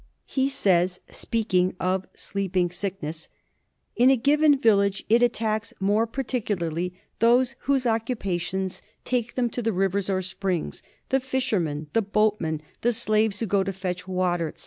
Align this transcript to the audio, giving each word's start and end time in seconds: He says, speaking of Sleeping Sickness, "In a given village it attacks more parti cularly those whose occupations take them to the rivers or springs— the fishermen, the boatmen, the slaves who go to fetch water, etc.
He 0.25 0.49
says, 0.49 0.99
speaking 1.11 1.75
of 1.79 2.07
Sleeping 2.15 2.71
Sickness, 2.71 3.29
"In 3.95 4.09
a 4.09 4.17
given 4.17 4.57
village 4.59 5.03
it 5.09 5.21
attacks 5.21 5.75
more 5.79 6.07
parti 6.07 6.41
cularly 6.41 6.93
those 7.19 7.53
whose 7.65 7.85
occupations 7.85 8.81
take 9.05 9.35
them 9.35 9.47
to 9.51 9.61
the 9.61 9.71
rivers 9.71 10.09
or 10.09 10.23
springs— 10.23 10.81
the 11.09 11.19
fishermen, 11.19 11.85
the 11.93 12.01
boatmen, 12.01 12.63
the 12.81 12.93
slaves 12.93 13.41
who 13.41 13.45
go 13.45 13.61
to 13.63 13.71
fetch 13.71 14.07
water, 14.07 14.47
etc. 14.47 14.59